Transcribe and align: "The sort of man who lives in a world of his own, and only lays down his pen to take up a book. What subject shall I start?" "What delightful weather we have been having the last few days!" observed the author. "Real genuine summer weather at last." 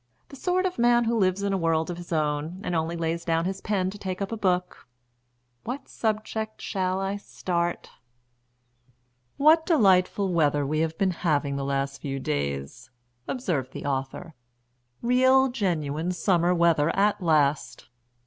"The 0.29 0.35
sort 0.35 0.65
of 0.65 0.79
man 0.79 1.03
who 1.03 1.15
lives 1.15 1.43
in 1.43 1.53
a 1.53 1.59
world 1.59 1.91
of 1.91 1.97
his 1.97 2.11
own, 2.11 2.59
and 2.63 2.73
only 2.73 2.97
lays 2.97 3.23
down 3.23 3.45
his 3.45 3.61
pen 3.61 3.91
to 3.91 3.99
take 3.99 4.19
up 4.19 4.31
a 4.31 4.35
book. 4.35 4.87
What 5.63 5.87
subject 5.87 6.59
shall 6.59 6.99
I 6.99 7.17
start?" 7.17 7.87
"What 9.37 9.63
delightful 9.63 10.33
weather 10.33 10.65
we 10.65 10.79
have 10.79 10.97
been 10.97 11.11
having 11.11 11.55
the 11.55 11.63
last 11.63 12.01
few 12.01 12.19
days!" 12.19 12.89
observed 13.27 13.73
the 13.73 13.85
author. 13.85 14.33
"Real 15.03 15.49
genuine 15.49 16.11
summer 16.13 16.51
weather 16.55 16.89
at 16.95 17.21
last." 17.21 17.87